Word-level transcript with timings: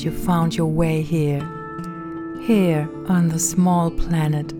that 0.00 0.04
you 0.04 0.10
found 0.12 0.56
your 0.56 0.66
way 0.66 1.02
here, 1.02 1.40
here 2.46 2.88
on 3.08 3.28
the 3.28 3.38
small 3.38 3.90
planet 3.90 4.52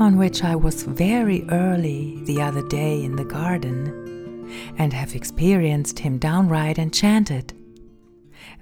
on 0.00 0.16
which 0.16 0.42
I 0.42 0.56
was 0.56 0.82
very 0.82 1.44
early 1.50 2.20
the 2.24 2.42
other 2.42 2.66
day 2.66 3.04
in 3.04 3.14
the 3.14 3.24
garden, 3.24 4.50
and 4.78 4.92
have 4.92 5.14
experienced 5.14 6.00
him 6.00 6.18
downright 6.18 6.78
enchanted. 6.78 7.52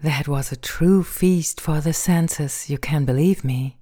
That 0.03 0.29
was 0.29 0.53
a 0.53 0.57
true 0.57 1.03
feast 1.03 1.61
for 1.63 1.81
the 1.81 1.95
senses, 1.95 2.69
you 2.69 2.77
can 2.77 3.07
believe 3.07 3.45
me. 3.45 3.79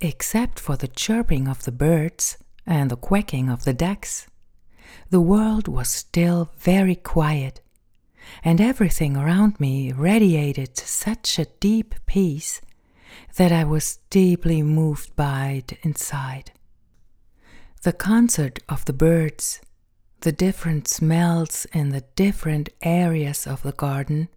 Except 0.00 0.58
for 0.58 0.76
the 0.76 0.88
chirping 0.88 1.46
of 1.46 1.62
the 1.62 1.72
birds 1.72 2.38
and 2.66 2.90
the 2.90 2.96
quacking 2.96 3.48
of 3.48 3.64
the 3.64 3.74
ducks, 3.74 4.26
the 5.10 5.20
world 5.20 5.68
was 5.68 5.88
still 5.88 6.50
very 6.58 6.96
quiet, 6.96 7.60
and 8.44 8.60
everything 8.60 9.16
around 9.16 9.58
me 9.60 9.92
radiated 9.92 10.76
such 10.78 11.38
a 11.38 11.46
deep 11.60 11.94
peace 12.06 12.60
that 13.36 13.52
I 13.52 13.64
was 13.64 13.98
deeply 14.10 14.62
moved 14.62 15.14
by 15.16 15.62
it 15.64 15.78
inside. 15.82 16.52
The 17.82 17.92
concert 17.92 18.60
of 18.68 18.84
the 18.84 18.92
birds, 18.92 19.60
the 20.20 20.32
different 20.32 20.86
smells 20.86 21.66
in 21.72 21.90
the 21.90 22.04
different 22.14 22.68
areas 22.82 23.46
of 23.46 23.62
the 23.62 23.72
garden, 23.72 24.28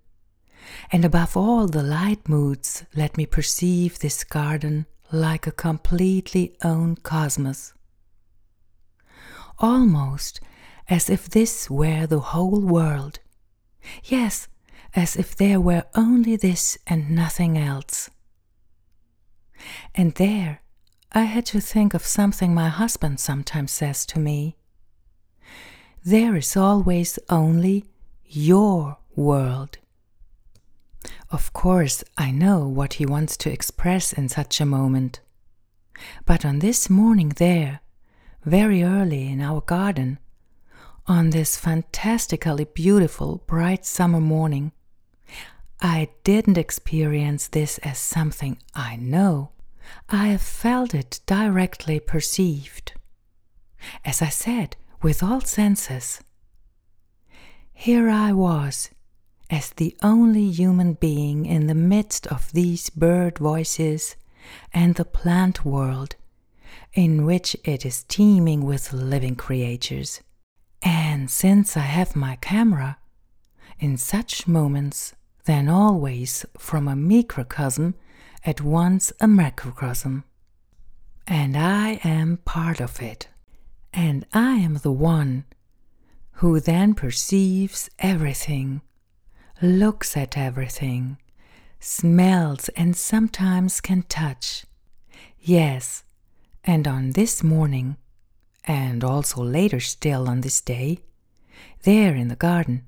and 0.92 1.06
above 1.06 1.38
all 1.38 1.68
the 1.68 1.84
light 1.84 2.28
moods 2.28 2.86
let 2.96 3.18
me 3.18 3.26
perceive 3.26 4.00
this 4.00 4.24
garden 4.24 4.88
like 5.12 5.46
a 5.46 5.52
completely 5.52 6.58
own 6.64 6.96
cosmos. 6.96 7.74
Almost 9.60 10.42
as 10.90 11.10
if 11.10 11.30
this 11.30 11.70
were 11.70 12.08
the 12.08 12.20
whole 12.20 12.62
world. 12.62 13.20
Yes, 14.04 14.48
as 14.96 15.16
if 15.16 15.36
there 15.36 15.60
were 15.60 15.86
only 15.96 16.36
this 16.36 16.78
and 16.88 17.12
nothing 17.12 17.58
else. 17.58 18.10
And 19.94 20.14
there 20.16 20.62
I 21.12 21.24
had 21.24 21.46
to 21.48 21.62
think 21.62 21.94
of 21.94 22.06
something 22.06 22.54
my 22.54 22.68
husband 22.68 23.20
sometimes 23.20 23.72
says 23.72 24.06
to 24.08 24.20
me. 24.20 24.58
There 26.04 26.36
is 26.36 26.58
always 26.58 27.18
only 27.30 27.86
your 28.26 28.98
world. 29.16 29.78
Of 31.32 31.54
course, 31.54 32.04
I 32.18 32.32
know 32.32 32.68
what 32.68 32.94
he 32.96 33.06
wants 33.06 33.38
to 33.38 33.52
express 33.52 34.14
in 34.14 34.30
such 34.30 34.60
a 34.60 34.66
moment. 34.66 35.22
But 36.26 36.46
on 36.46 36.60
this 36.60 36.90
morning 36.90 37.30
there, 37.38 37.80
very 38.44 38.84
early 38.84 39.32
in 39.32 39.42
our 39.42 39.62
garden, 39.62 40.20
on 41.08 41.30
this 41.30 41.58
fantastically 41.58 42.66
beautiful, 42.66 43.44
bright 43.46 43.86
summer 43.86 44.20
morning, 44.20 44.72
I 45.82 46.10
didn't 46.24 46.58
experience 46.58 47.48
this 47.48 47.78
as 47.80 47.98
something 47.98 48.58
I 48.74 48.96
know. 48.96 49.52
I 50.10 50.38
felt 50.38 50.96
it 50.96 51.20
directly 51.26 52.00
perceived. 52.00 52.94
As 54.04 54.22
I 54.22 54.30
said, 54.30 54.78
with 55.02 55.22
all 55.22 55.42
senses. 55.42 56.22
Here 57.72 58.10
I 58.10 58.32
was, 58.32 58.90
as 59.50 59.70
the 59.72 59.96
only 60.02 60.50
human 60.50 60.94
being 60.94 61.46
in 61.46 61.68
the 61.68 61.76
midst 61.76 62.26
of 62.28 62.52
these 62.54 62.90
bird 62.90 63.38
voices 63.38 64.16
and 64.74 64.96
the 64.96 65.06
plant 65.06 65.66
world, 65.66 66.16
in 66.94 67.26
which 67.26 67.56
it 67.64 67.86
is 67.86 68.04
teeming 68.04 68.66
with 68.66 68.94
living 68.94 69.36
creatures. 69.36 70.22
And 70.86 71.32
since 71.32 71.76
I 71.76 71.82
have 71.82 72.16
my 72.16 72.36
camera, 72.36 73.00
in 73.80 73.98
such 73.98 74.48
moments, 74.48 75.16
then 75.46 75.68
always 75.68 76.46
from 76.60 76.88
a 76.88 76.96
microcosm 76.96 77.96
at 78.46 78.62
once 78.62 79.12
a 79.20 79.28
macrocosm. 79.28 80.24
And 81.26 81.58
I 81.58 82.00
am 82.04 82.38
part 82.46 82.80
of 82.80 83.02
it. 83.02 83.30
And 83.92 84.28
I 84.32 84.58
am 84.58 84.76
the 84.76 84.92
one 84.92 85.46
who 86.34 86.60
then 86.60 86.94
perceives 86.94 87.90
everything, 87.98 88.82
looks 89.62 90.16
at 90.16 90.38
everything, 90.38 91.18
smells, 91.80 92.70
and 92.70 92.96
sometimes 92.96 93.82
can 93.82 94.04
touch. 94.04 94.66
Yes, 95.40 96.04
and 96.64 96.88
on 96.88 97.12
this 97.12 97.42
morning, 97.42 97.98
and 98.66 99.04
also 99.04 99.44
later 99.44 99.80
still 99.80 100.28
on 100.28 100.42
this 100.42 100.62
day, 100.62 101.00
there 101.84 102.16
in 102.16 102.28
the 102.28 102.36
garden, 102.36 102.88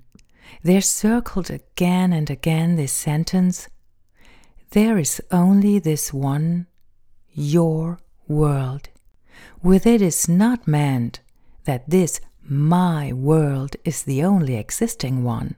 there 0.64 0.82
circled 0.82 1.50
again 1.50 2.12
and 2.12 2.30
again 2.30 2.76
this 2.76 2.94
sentence 2.94 3.70
there 4.72 4.98
is 4.98 5.22
only 5.32 5.80
this 5.80 6.14
one, 6.14 6.68
your 7.32 8.00
world. 8.28 8.90
With 9.64 9.86
it 9.88 10.02
is 10.02 10.28
not 10.28 10.68
meant 10.68 11.22
that 11.64 11.90
this 11.90 12.20
my 12.44 13.14
world 13.14 13.76
is 13.86 14.04
the 14.04 14.24
only 14.24 14.56
existing 14.56 15.24
one. 15.24 15.56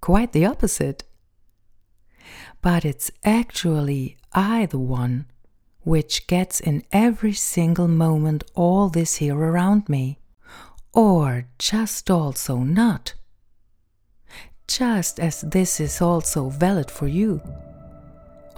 Quite 0.00 0.32
the 0.32 0.44
opposite. 0.44 1.04
But 2.60 2.84
it's 2.84 3.10
actually 3.24 4.18
I 4.32 4.66
the 4.66 4.78
one 4.78 5.26
which 5.88 6.26
gets 6.26 6.60
in 6.60 6.82
every 6.92 7.32
single 7.32 7.88
moment 7.88 8.44
all 8.54 8.88
this 8.88 9.16
here 9.16 9.36
around 9.36 9.88
me, 9.88 10.18
or 10.92 11.46
just 11.58 12.10
also 12.10 12.58
not. 12.58 13.14
Just 14.66 15.18
as 15.18 15.40
this 15.40 15.80
is 15.80 16.02
also 16.02 16.50
valid 16.50 16.90
for 16.90 17.08
you 17.08 17.40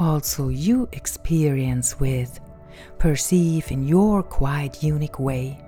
also 0.01 0.49
you 0.49 0.89
experience 0.93 2.01
with, 2.01 2.41
perceive 2.99 3.71
in 3.71 3.87
your 3.87 4.23
quite 4.23 4.83
unique 4.83 5.21
way. 5.21 5.61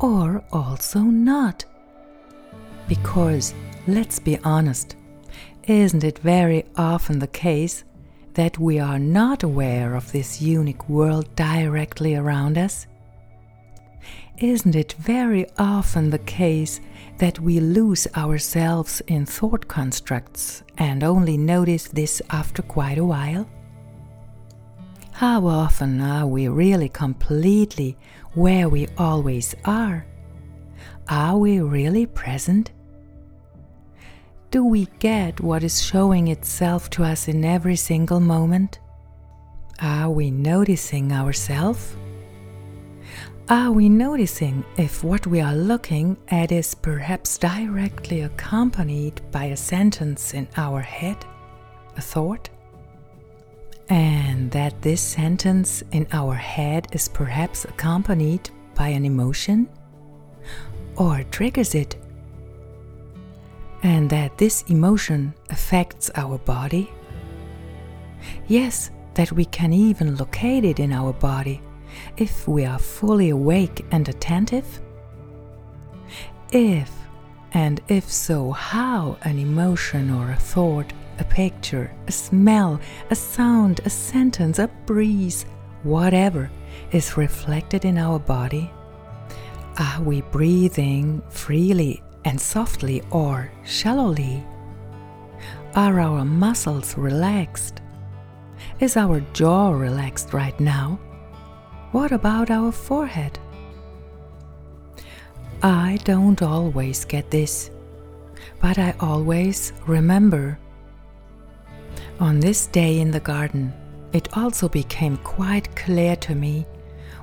Or 0.00 0.44
also 0.52 1.00
not. 1.00 1.64
Because, 2.86 3.54
let's 3.86 4.18
be 4.18 4.38
honest, 4.44 4.94
isn't 5.66 6.04
it 6.04 6.18
very 6.18 6.64
often 6.76 7.18
the 7.18 7.26
case 7.26 7.84
that 8.38 8.56
we 8.56 8.78
are 8.78 9.00
not 9.00 9.42
aware 9.42 9.96
of 9.96 10.12
this 10.12 10.40
unique 10.40 10.88
world 10.88 11.26
directly 11.34 12.14
around 12.14 12.56
us? 12.56 12.86
Isn't 14.38 14.76
it 14.76 14.92
very 14.92 15.44
often 15.58 16.10
the 16.10 16.20
case 16.20 16.80
that 17.16 17.40
we 17.40 17.58
lose 17.58 18.06
ourselves 18.16 19.02
in 19.08 19.26
thought 19.26 19.66
constructs 19.66 20.62
and 20.76 21.02
only 21.02 21.36
notice 21.36 21.88
this 21.88 22.22
after 22.30 22.62
quite 22.62 22.98
a 22.98 23.04
while? 23.04 23.44
How 25.10 25.44
often 25.48 26.00
are 26.00 26.28
we 26.28 26.46
really 26.46 26.90
completely 26.90 27.98
where 28.34 28.68
we 28.68 28.86
always 28.96 29.56
are? 29.64 30.06
Are 31.08 31.36
we 31.36 31.58
really 31.58 32.06
present? 32.06 32.70
Do 34.50 34.64
we 34.64 34.88
get 34.98 35.40
what 35.40 35.62
is 35.62 35.82
showing 35.82 36.28
itself 36.28 36.88
to 36.90 37.04
us 37.04 37.28
in 37.28 37.44
every 37.44 37.76
single 37.76 38.18
moment? 38.18 38.78
Are 39.82 40.08
we 40.08 40.30
noticing 40.30 41.12
ourselves? 41.12 41.94
Are 43.50 43.70
we 43.70 43.90
noticing 43.90 44.64
if 44.78 45.04
what 45.04 45.26
we 45.26 45.42
are 45.42 45.54
looking 45.54 46.16
at 46.28 46.50
is 46.50 46.74
perhaps 46.74 47.36
directly 47.36 48.22
accompanied 48.22 49.20
by 49.30 49.44
a 49.44 49.56
sentence 49.56 50.32
in 50.32 50.48
our 50.56 50.80
head, 50.80 51.18
a 51.98 52.00
thought? 52.00 52.48
And 53.90 54.50
that 54.52 54.80
this 54.80 55.02
sentence 55.02 55.82
in 55.92 56.06
our 56.12 56.34
head 56.34 56.86
is 56.92 57.06
perhaps 57.06 57.66
accompanied 57.66 58.48
by 58.74 58.88
an 58.88 59.04
emotion? 59.04 59.68
Or 60.96 61.22
triggers 61.30 61.74
it? 61.74 61.96
And 63.82 64.10
that 64.10 64.38
this 64.38 64.62
emotion 64.68 65.34
affects 65.50 66.10
our 66.16 66.38
body? 66.38 66.90
Yes, 68.48 68.90
that 69.14 69.32
we 69.32 69.44
can 69.44 69.72
even 69.72 70.16
locate 70.16 70.64
it 70.64 70.80
in 70.80 70.92
our 70.92 71.12
body 71.12 71.60
if 72.16 72.46
we 72.46 72.64
are 72.64 72.78
fully 72.78 73.30
awake 73.30 73.84
and 73.90 74.08
attentive? 74.08 74.80
If, 76.50 76.90
and 77.52 77.80
if 77.88 78.10
so, 78.10 78.52
how 78.52 79.18
an 79.22 79.38
emotion 79.38 80.10
or 80.10 80.32
a 80.32 80.36
thought, 80.36 80.92
a 81.18 81.24
picture, 81.24 81.92
a 82.06 82.12
smell, 82.12 82.80
a 83.10 83.14
sound, 83.14 83.80
a 83.84 83.90
sentence, 83.90 84.58
a 84.58 84.68
breeze, 84.86 85.46
whatever, 85.82 86.50
is 86.92 87.16
reflected 87.16 87.84
in 87.84 87.98
our 87.98 88.18
body? 88.18 88.70
Are 89.78 90.02
we 90.02 90.22
breathing 90.22 91.22
freely 91.28 92.02
and 92.28 92.38
softly 92.38 93.02
or 93.10 93.50
shallowly? 93.64 94.44
Are 95.74 95.98
our 95.98 96.26
muscles 96.26 96.94
relaxed? 96.98 97.80
Is 98.80 98.98
our 98.98 99.20
jaw 99.32 99.70
relaxed 99.70 100.34
right 100.34 100.58
now? 100.60 101.00
What 101.92 102.12
about 102.12 102.50
our 102.50 102.70
forehead? 102.70 103.38
I 105.62 105.98
don't 106.04 106.42
always 106.42 107.06
get 107.06 107.30
this, 107.30 107.70
but 108.60 108.78
I 108.78 108.94
always 109.00 109.72
remember. 109.86 110.58
On 112.20 112.40
this 112.40 112.66
day 112.66 113.00
in 113.00 113.10
the 113.10 113.20
garden, 113.20 113.72
it 114.12 114.36
also 114.36 114.68
became 114.68 115.16
quite 115.18 115.74
clear 115.76 116.14
to 116.16 116.34
me 116.34 116.66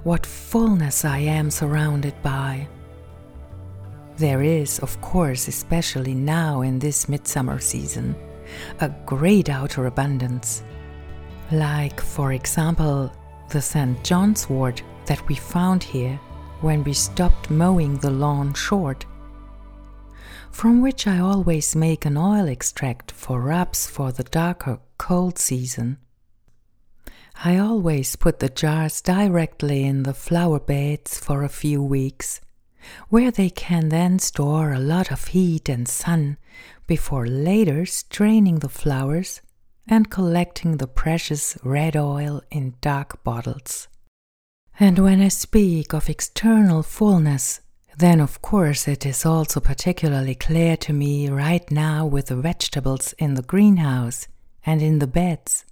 what 0.01 0.25
fullness 0.25 1.05
I 1.05 1.19
am 1.19 1.51
surrounded 1.51 2.15
by. 2.23 2.67
There 4.17 4.41
is, 4.41 4.79
of 4.79 4.99
course, 5.01 5.49
especially 5.49 6.13
now 6.13 6.61
in 6.61 6.79
this 6.79 7.09
midsummer 7.09 7.59
season, 7.59 8.15
a 8.79 8.89
great 9.05 9.49
outer 9.49 9.87
abundance. 9.87 10.63
Like, 11.51 11.99
for 11.99 12.31
example, 12.31 13.11
the 13.49 13.61
St. 13.61 14.01
John's 14.03 14.49
wort 14.49 14.81
that 15.05 15.27
we 15.27 15.35
found 15.35 15.83
here 15.83 16.19
when 16.61 16.83
we 16.85 16.93
stopped 16.93 17.49
mowing 17.49 17.97
the 17.97 18.09
lawn 18.09 18.53
short, 18.53 19.05
from 20.49 20.81
which 20.81 21.05
I 21.07 21.19
always 21.19 21.75
make 21.75 22.05
an 22.05 22.15
oil 22.15 22.47
extract 22.47 23.11
for 23.11 23.41
rubs 23.41 23.85
for 23.85 24.13
the 24.13 24.23
darker 24.23 24.79
cold 24.97 25.37
season. 25.37 25.97
I 27.43 27.57
always 27.57 28.15
put 28.15 28.39
the 28.39 28.47
jars 28.47 29.01
directly 29.01 29.83
in 29.83 30.03
the 30.03 30.13
flower 30.13 30.61
beds 30.61 31.19
for 31.19 31.43
a 31.43 31.49
few 31.49 31.83
weeks, 31.83 32.39
where 33.09 33.31
they 33.31 33.49
can 33.49 33.89
then 33.89 34.19
store 34.19 34.73
a 34.73 34.79
lot 34.79 35.11
of 35.11 35.27
heat 35.27 35.69
and 35.69 35.87
sun 35.87 36.37
before 36.87 37.27
later 37.27 37.85
straining 37.85 38.59
the 38.59 38.69
flowers 38.69 39.41
and 39.87 40.09
collecting 40.09 40.77
the 40.77 40.87
precious 40.87 41.57
red 41.63 41.95
oil 41.95 42.41
in 42.51 42.75
dark 42.81 43.23
bottles. 43.23 43.87
And 44.79 44.99
when 44.99 45.21
I 45.21 45.29
speak 45.29 45.93
of 45.93 46.09
external 46.09 46.83
fullness, 46.83 47.61
then 47.97 48.19
of 48.19 48.41
course 48.41 48.87
it 48.87 49.05
is 49.05 49.25
also 49.25 49.59
particularly 49.59 50.35
clear 50.35 50.75
to 50.77 50.91
me 50.91 51.29
right 51.29 51.69
now 51.71 52.05
with 52.05 52.27
the 52.27 52.35
vegetables 52.35 53.13
in 53.13 53.35
the 53.35 53.41
greenhouse 53.41 54.27
and 54.65 54.81
in 54.81 54.99
the 54.99 55.07
beds. 55.07 55.65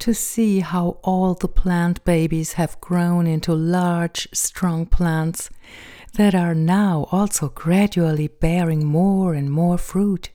To 0.00 0.14
see 0.14 0.60
how 0.60 0.98
all 1.02 1.34
the 1.34 1.48
plant 1.48 2.04
babies 2.04 2.54
have 2.54 2.80
grown 2.80 3.26
into 3.26 3.54
large, 3.54 4.28
strong 4.32 4.86
plants 4.86 5.50
that 6.14 6.34
are 6.34 6.54
now 6.54 7.08
also 7.10 7.48
gradually 7.48 8.28
bearing 8.28 8.86
more 8.86 9.34
and 9.34 9.50
more 9.50 9.78
fruit. 9.78 10.30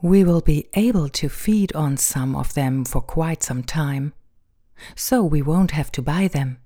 We 0.00 0.24
will 0.24 0.40
be 0.40 0.68
able 0.74 1.08
to 1.08 1.28
feed 1.28 1.74
on 1.74 1.96
some 1.96 2.36
of 2.36 2.54
them 2.54 2.84
for 2.84 3.00
quite 3.00 3.42
some 3.42 3.62
time, 3.62 4.12
so 4.94 5.24
we 5.24 5.42
won't 5.42 5.72
have 5.72 5.90
to 5.92 6.02
buy 6.02 6.28
them. 6.28 6.58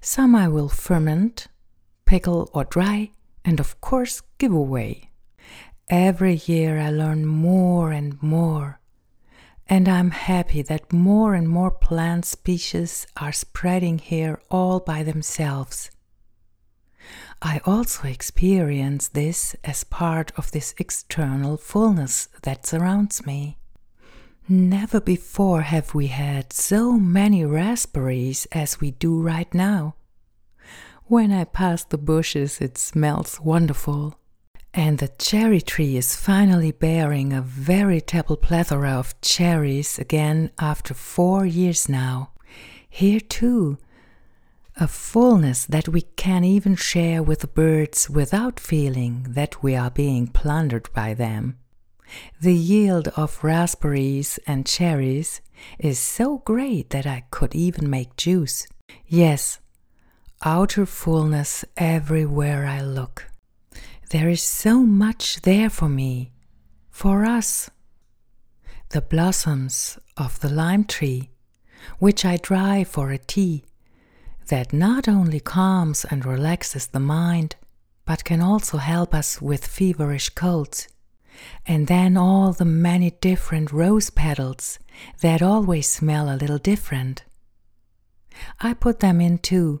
Some 0.00 0.34
I 0.34 0.48
will 0.48 0.68
ferment, 0.68 1.48
pickle, 2.06 2.50
or 2.54 2.64
dry, 2.64 3.10
and 3.44 3.60
of 3.60 3.80
course 3.80 4.22
give 4.38 4.52
away. 4.52 5.10
Every 5.90 6.34
year 6.46 6.78
I 6.78 6.90
learn 6.90 7.26
more 7.26 7.92
and 7.92 8.20
more, 8.22 8.80
and 9.68 9.88
I'm 9.88 10.10
happy 10.10 10.62
that 10.62 10.92
more 10.92 11.34
and 11.34 11.48
more 11.48 11.70
plant 11.70 12.24
species 12.24 13.06
are 13.16 13.32
spreading 13.32 13.98
here 13.98 14.40
all 14.50 14.80
by 14.80 15.02
themselves. 15.02 15.90
I 17.42 17.60
also 17.64 18.08
experience 18.08 19.08
this 19.08 19.54
as 19.62 19.84
part 19.84 20.32
of 20.36 20.50
this 20.50 20.74
external 20.78 21.56
fullness 21.56 22.28
that 22.42 22.66
surrounds 22.66 23.24
me. 23.24 23.58
Never 24.48 25.00
before 25.00 25.62
have 25.62 25.94
we 25.94 26.06
had 26.06 26.52
so 26.52 26.92
many 26.92 27.44
raspberries 27.44 28.46
as 28.50 28.80
we 28.80 28.92
do 28.92 29.20
right 29.20 29.52
now. 29.52 29.94
When 31.04 31.32
I 31.32 31.44
pass 31.44 31.84
the 31.84 31.98
bushes, 31.98 32.60
it 32.60 32.78
smells 32.78 33.40
wonderful. 33.40 34.18
And 34.74 34.98
the 34.98 35.08
cherry 35.08 35.60
tree 35.60 35.96
is 35.96 36.14
finally 36.14 36.72
bearing 36.72 37.32
a 37.32 37.42
veritable 37.42 38.36
plethora 38.36 38.92
of 38.92 39.20
cherries 39.20 39.98
again 39.98 40.50
after 40.58 40.94
four 40.94 41.46
years 41.46 41.88
now. 41.88 42.32
Here, 42.88 43.20
too, 43.20 43.78
a 44.76 44.86
fullness 44.86 45.66
that 45.66 45.88
we 45.88 46.02
can 46.02 46.44
even 46.44 46.76
share 46.76 47.22
with 47.22 47.40
the 47.40 47.48
birds 47.48 48.08
without 48.08 48.60
feeling 48.60 49.26
that 49.30 49.62
we 49.62 49.74
are 49.74 49.90
being 49.90 50.28
plundered 50.28 50.88
by 50.94 51.14
them. 51.14 51.58
The 52.40 52.54
yield 52.54 53.08
of 53.16 53.42
raspberries 53.42 54.38
and 54.46 54.64
cherries 54.64 55.40
is 55.78 55.98
so 55.98 56.38
great 56.38 56.90
that 56.90 57.06
I 57.06 57.24
could 57.30 57.54
even 57.54 57.90
make 57.90 58.16
juice. 58.16 58.66
Yes, 59.06 59.58
outer 60.44 60.86
fullness 60.86 61.64
everywhere 61.76 62.64
I 62.64 62.80
look. 62.80 63.26
There 64.10 64.30
is 64.30 64.42
so 64.42 64.84
much 64.84 65.42
there 65.42 65.68
for 65.68 65.88
me, 65.88 66.32
for 66.90 67.26
us. 67.26 67.68
The 68.88 69.02
blossoms 69.02 69.98
of 70.16 70.40
the 70.40 70.48
lime 70.48 70.84
tree, 70.84 71.28
which 71.98 72.24
I 72.24 72.38
dry 72.38 72.84
for 72.84 73.10
a 73.10 73.18
tea, 73.18 73.64
that 74.46 74.72
not 74.72 75.08
only 75.08 75.40
calms 75.40 76.06
and 76.06 76.24
relaxes 76.24 76.86
the 76.86 77.00
mind, 77.00 77.56
but 78.06 78.24
can 78.24 78.40
also 78.40 78.78
help 78.78 79.14
us 79.14 79.42
with 79.42 79.66
feverish 79.66 80.30
colds. 80.30 80.88
And 81.66 81.86
then 81.86 82.16
all 82.16 82.54
the 82.54 82.64
many 82.64 83.10
different 83.10 83.72
rose 83.72 84.08
petals 84.08 84.78
that 85.20 85.42
always 85.42 85.86
smell 85.86 86.30
a 86.30 86.40
little 86.40 86.56
different. 86.56 87.24
I 88.58 88.72
put 88.72 89.00
them 89.00 89.20
in 89.20 89.36
too, 89.36 89.80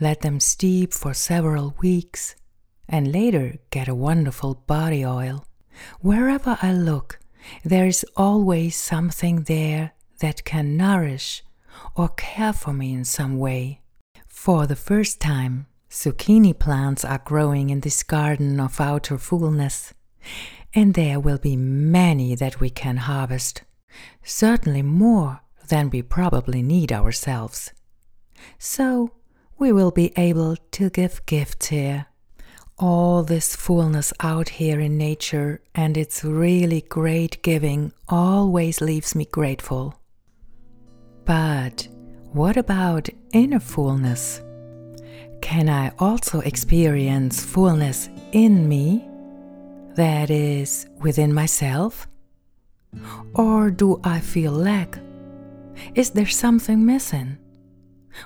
let 0.00 0.22
them 0.22 0.40
steep 0.40 0.94
for 0.94 1.12
several 1.12 1.74
weeks, 1.82 2.36
and 2.88 3.12
later 3.12 3.56
get 3.70 3.88
a 3.88 3.94
wonderful 3.94 4.54
body 4.66 5.04
oil. 5.04 5.44
Wherever 6.00 6.58
I 6.62 6.72
look, 6.72 7.18
there 7.64 7.86
is 7.86 8.04
always 8.16 8.76
something 8.76 9.42
there 9.42 9.92
that 10.20 10.44
can 10.44 10.76
nourish 10.76 11.42
or 11.96 12.08
care 12.10 12.52
for 12.52 12.72
me 12.72 12.92
in 12.92 13.04
some 13.04 13.38
way. 13.38 13.80
For 14.26 14.66
the 14.66 14.76
first 14.76 15.20
time, 15.20 15.66
zucchini 15.90 16.58
plants 16.58 17.04
are 17.04 17.22
growing 17.24 17.70
in 17.70 17.80
this 17.80 18.02
garden 18.02 18.60
of 18.60 18.80
outer 18.80 19.18
fullness, 19.18 19.94
and 20.74 20.94
there 20.94 21.20
will 21.20 21.38
be 21.38 21.56
many 21.56 22.34
that 22.34 22.60
we 22.60 22.70
can 22.70 22.96
harvest, 22.96 23.62
certainly 24.22 24.82
more 24.82 25.40
than 25.68 25.90
we 25.90 26.02
probably 26.02 26.62
need 26.62 26.92
ourselves. 26.92 27.72
So 28.58 29.12
we 29.58 29.72
will 29.72 29.90
be 29.90 30.12
able 30.16 30.56
to 30.72 30.90
give 30.90 31.24
gifts 31.26 31.66
here. 31.66 32.06
All 32.78 33.22
this 33.22 33.54
fullness 33.54 34.12
out 34.18 34.48
here 34.48 34.80
in 34.80 34.98
nature 34.98 35.60
and 35.76 35.96
its 35.96 36.24
really 36.24 36.80
great 36.80 37.40
giving 37.44 37.92
always 38.08 38.80
leaves 38.80 39.14
me 39.14 39.26
grateful. 39.26 40.00
But 41.24 41.86
what 42.32 42.56
about 42.56 43.08
inner 43.32 43.60
fullness? 43.60 44.42
Can 45.40 45.68
I 45.68 45.92
also 46.00 46.40
experience 46.40 47.44
fullness 47.44 48.08
in 48.32 48.68
me? 48.68 49.08
That 49.94 50.30
is, 50.30 50.88
within 50.98 51.32
myself? 51.32 52.08
Or 53.34 53.70
do 53.70 54.00
I 54.02 54.18
feel 54.18 54.50
lack? 54.50 54.98
Is 55.94 56.10
there 56.10 56.26
something 56.26 56.84
missing? 56.84 57.38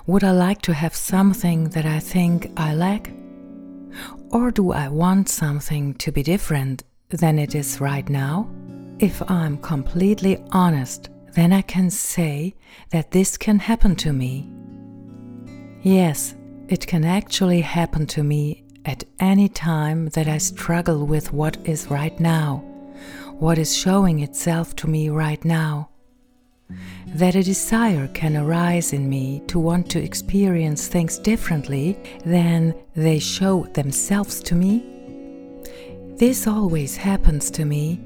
Would 0.06 0.24
I 0.24 0.30
like 0.30 0.62
to 0.62 0.72
have 0.72 0.94
something 0.94 1.64
that 1.70 1.84
I 1.84 1.98
think 1.98 2.50
I 2.56 2.74
lack? 2.74 3.10
Or 4.30 4.50
do 4.50 4.72
I 4.72 4.88
want 4.88 5.28
something 5.28 5.94
to 5.94 6.12
be 6.12 6.22
different 6.22 6.84
than 7.08 7.38
it 7.38 7.54
is 7.54 7.80
right 7.80 8.06
now? 8.08 8.48
If 8.98 9.22
I'm 9.30 9.56
completely 9.58 10.44
honest, 10.50 11.08
then 11.32 11.52
I 11.52 11.62
can 11.62 11.88
say 11.88 12.54
that 12.90 13.10
this 13.10 13.36
can 13.38 13.58
happen 13.58 13.96
to 13.96 14.12
me. 14.12 14.50
Yes, 15.82 16.34
it 16.68 16.86
can 16.86 17.04
actually 17.04 17.62
happen 17.62 18.06
to 18.08 18.22
me 18.22 18.64
at 18.84 19.04
any 19.20 19.48
time 19.48 20.08
that 20.08 20.28
I 20.28 20.38
struggle 20.38 21.06
with 21.06 21.32
what 21.32 21.56
is 21.66 21.90
right 21.90 22.18
now, 22.20 22.58
what 23.38 23.58
is 23.58 23.76
showing 23.76 24.20
itself 24.20 24.76
to 24.76 24.88
me 24.88 25.08
right 25.08 25.42
now. 25.44 25.88
That 27.14 27.34
a 27.34 27.42
desire 27.42 28.08
can 28.08 28.36
arise 28.36 28.92
in 28.92 29.08
me 29.08 29.42
to 29.46 29.58
want 29.58 29.90
to 29.90 30.02
experience 30.02 30.86
things 30.86 31.18
differently 31.18 31.98
than 32.24 32.74
they 32.94 33.18
show 33.18 33.64
themselves 33.72 34.40
to 34.42 34.54
me. 34.54 34.84
This 36.16 36.46
always 36.46 36.96
happens 36.96 37.50
to 37.52 37.64
me 37.64 37.96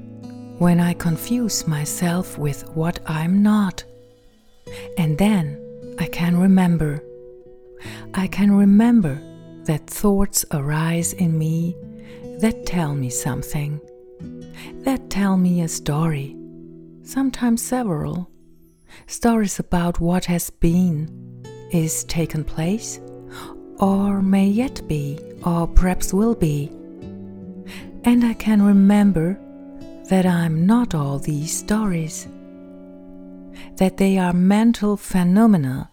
when 0.59 0.79
I 0.79 0.93
confuse 0.93 1.67
myself 1.67 2.37
with 2.37 2.67
what 2.69 2.99
I'm 3.05 3.43
not. 3.43 3.83
And 4.97 5.17
then 5.17 5.59
I 5.99 6.05
can 6.07 6.37
remember. 6.37 7.03
I 8.13 8.27
can 8.27 8.51
remember 8.51 9.21
that 9.65 9.87
thoughts 9.87 10.45
arise 10.51 11.13
in 11.13 11.37
me 11.37 11.75
that 12.39 12.65
tell 12.65 12.95
me 12.95 13.09
something, 13.09 13.81
that 14.85 15.09
tell 15.09 15.37
me 15.37 15.61
a 15.61 15.67
story, 15.67 16.35
sometimes 17.03 17.61
several, 17.61 18.29
stories 19.07 19.59
about 19.59 19.99
what 19.99 20.25
has 20.25 20.49
been, 20.49 21.09
is 21.71 22.03
taken 22.05 22.43
place, 22.43 22.99
or 23.79 24.21
may 24.21 24.47
yet 24.47 24.87
be, 24.87 25.19
or 25.45 25.67
perhaps 25.67 26.13
will 26.13 26.35
be. 26.35 26.69
And 28.05 28.23
I 28.23 28.33
can 28.33 28.61
remember 28.61 29.39
that 30.09 30.25
I'm 30.25 30.65
not 30.65 30.93
all 30.93 31.19
these 31.19 31.57
stories, 31.57 32.27
that 33.77 33.97
they 33.97 34.17
are 34.17 34.33
mental 34.33 34.97
phenomena, 34.97 35.89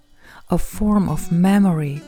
a 0.50 0.59
form 0.59 1.09
of 1.09 1.30
memory, 1.30 2.02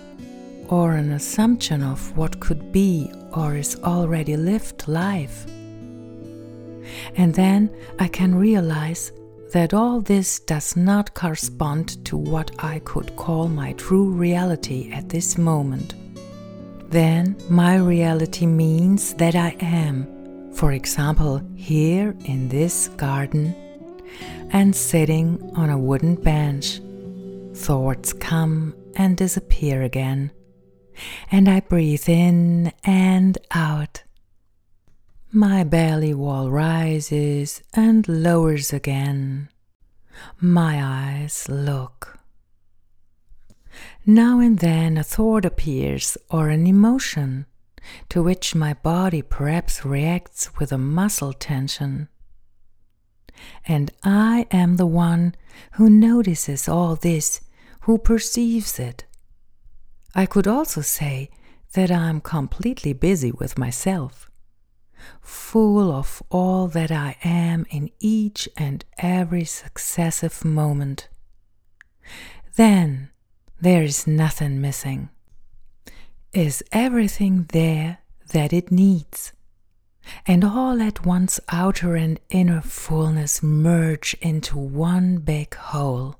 or 0.69 0.93
an 0.93 1.13
assumption 1.13 1.83
of 1.83 2.17
what 2.17 2.41
could 2.41 2.73
be 2.73 3.11
or 3.35 3.57
is 3.57 3.77
already 3.85 4.37
lived 4.37 4.89
life. 4.89 5.47
And 7.17 7.35
then 7.35 7.71
I 7.99 8.09
can 8.09 8.35
realize 8.35 9.13
that 9.53 9.75
all 9.75 10.01
this 10.01 10.41
does 10.41 10.77
not 10.77 11.15
correspond 11.15 12.05
to 12.07 12.17
what 12.17 12.51
I 12.59 12.79
could 12.81 13.15
call 13.17 13.49
my 13.49 13.75
true 13.75 14.11
reality 14.11 14.91
at 14.93 15.09
this 15.09 15.37
moment. 15.37 15.95
Then 16.91 17.37
my 17.49 17.77
reality 17.77 18.47
means 18.47 19.15
that 19.15 19.35
I 19.35 19.57
am, 19.61 20.53
for 20.53 20.73
example, 20.73 21.43
here 21.55 22.17
in 22.25 22.49
this 22.49 22.89
garden 22.89 23.55
and 24.51 24.75
sitting 24.75 25.53
on 25.55 25.71
a 25.71 25.79
wooden 25.79 26.15
bench. 26.15 26.81
Thoughts 27.55 28.13
come 28.13 28.75
and 28.97 29.17
disappear 29.17 29.83
again, 29.83 30.31
and 31.31 31.49
I 31.49 31.61
breathe 31.61 32.09
in 32.09 32.73
and 32.85 33.39
out. 33.51 34.03
My 35.35 35.65
belly 35.65 36.13
wall 36.13 36.51
rises 36.51 37.63
and 37.73 38.07
lowers 38.07 38.71
again. 38.71 39.49
My 40.39 40.79
eyes 40.79 41.49
look. 41.49 42.19
Now 44.05 44.41
and 44.41 44.59
then 44.59 44.99
a 44.99 45.03
thought 45.03 45.47
appears 45.47 46.19
or 46.31 46.51
an 46.51 46.67
emotion 46.67 47.47
to 48.11 48.23
which 48.23 48.55
my 48.55 48.75
body 48.75 49.23
perhaps 49.23 49.87
reacts 49.87 50.55
with 50.59 50.71
a 50.71 50.77
muscle 50.77 51.33
tension. 51.33 52.09
And 53.67 53.91
I 54.05 54.47
am 54.51 54.77
the 54.77 54.87
one 54.87 55.35
who 55.73 55.89
notices 55.89 56.69
all 56.69 56.95
this, 56.95 57.41
who 57.81 57.97
perceives 57.97 58.79
it. 58.79 59.07
I 60.15 60.27
could 60.27 60.47
also 60.47 60.83
say 60.83 61.31
that 61.73 61.91
I 61.91 62.11
am 62.11 62.21
completely 62.21 62.93
busy 62.93 63.33
with 63.33 63.57
myself 63.57 64.29
full 65.21 65.91
of 65.93 66.23
all 66.31 66.69
that 66.69 66.91
I 66.91 67.17
am 67.25 67.67
in 67.71 67.91
each 68.01 68.49
and 68.57 68.85
every 68.99 69.45
successive 69.45 70.45
moment. 70.45 71.09
Then 72.57 73.11
there 73.61 73.83
is 73.83 74.07
nothing 74.07 74.61
missing. 74.61 75.09
Is 76.33 76.63
everything 76.73 77.47
there 77.53 77.99
that 78.33 78.53
it 78.53 78.71
needs? 78.71 79.33
And 80.27 80.45
all 80.45 80.83
at 80.83 81.07
once 81.07 81.39
outer 81.51 81.95
and 81.95 82.19
inner 82.31 82.61
fullness 82.61 83.43
merge 83.43 84.17
into 84.21 84.59
one 84.59 85.19
big 85.19 85.55
whole. 85.55 86.17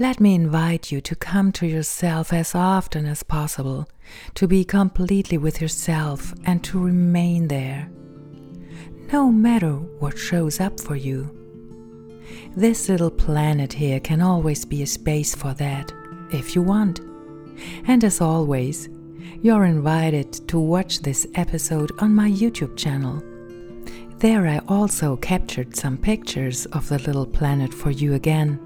Let 0.00 0.20
me 0.20 0.36
invite 0.36 0.92
you 0.92 1.00
to 1.00 1.16
come 1.16 1.50
to 1.52 1.66
yourself 1.66 2.32
as 2.32 2.54
often 2.54 3.04
as 3.04 3.24
possible, 3.24 3.88
to 4.34 4.46
be 4.46 4.64
completely 4.64 5.38
with 5.38 5.60
yourself 5.60 6.32
and 6.44 6.62
to 6.62 6.78
remain 6.78 7.48
there, 7.48 7.90
no 9.12 9.32
matter 9.32 9.72
what 9.72 10.16
shows 10.16 10.60
up 10.60 10.78
for 10.78 10.94
you. 10.94 11.34
This 12.54 12.88
little 12.88 13.10
planet 13.10 13.72
here 13.72 13.98
can 13.98 14.22
always 14.22 14.64
be 14.64 14.84
a 14.84 14.86
space 14.86 15.34
for 15.34 15.52
that, 15.54 15.92
if 16.32 16.54
you 16.54 16.62
want. 16.62 17.00
And 17.88 18.04
as 18.04 18.20
always, 18.20 18.88
you're 19.42 19.64
invited 19.64 20.32
to 20.46 20.60
watch 20.60 21.00
this 21.00 21.26
episode 21.34 21.90
on 21.98 22.14
my 22.14 22.30
YouTube 22.30 22.76
channel. 22.76 23.20
There, 24.18 24.46
I 24.46 24.60
also 24.68 25.16
captured 25.16 25.74
some 25.74 25.98
pictures 25.98 26.66
of 26.66 26.88
the 26.88 27.00
little 27.00 27.26
planet 27.26 27.74
for 27.74 27.90
you 27.90 28.14
again. 28.14 28.60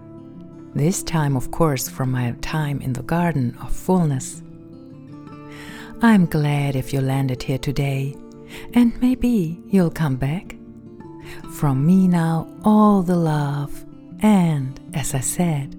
This 0.75 1.03
time, 1.03 1.37
of 1.37 1.51
course, 1.51 1.87
from 1.89 2.13
my 2.13 2.35
time 2.41 2.81
in 2.81 2.95
the 2.95 3.03
Garden 3.03 3.57
of 3.61 3.73
Fullness. 3.75 4.43
I'm 6.01 6.25
glad 6.25 6.77
if 6.77 6.95
you 6.95 7.01
landed 7.03 7.43
here 7.43 7.59
today, 7.59 8.17
and 8.73 8.99
maybe 9.01 9.63
you'll 9.69 9.91
come 9.91 10.17
back. 10.17 10.57
From 11.53 11.85
me 11.85 12.09
now, 12.09 12.49
all 12.65 13.03
the 13.03 13.17
love, 13.17 13.85
and 14.21 14.81
as 14.95 15.15
I 15.15 15.21
said, 15.21 15.79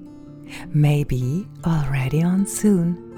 maybe 0.70 1.48
already 1.66 2.22
on 2.22 2.46
soon. 2.46 3.13